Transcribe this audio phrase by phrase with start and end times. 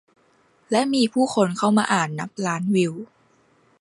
[0.71, 2.93] และมีผู้คนเข้ามาอ่านนับล้านวิว